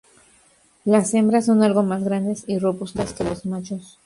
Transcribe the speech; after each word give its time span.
Las 0.83 1.13
hembras 1.13 1.45
son 1.45 1.61
algo 1.61 1.83
más 1.83 2.03
grandes 2.03 2.43
y 2.47 2.57
robustas 2.57 3.13
que 3.13 3.23
los 3.23 3.45
machos. 3.45 3.99